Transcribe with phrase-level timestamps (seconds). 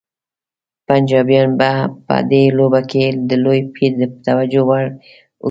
[0.87, 1.71] پنجابیان به
[2.05, 4.91] په دې لوبه کې د لوی پیر د توجه وړ وګرځي.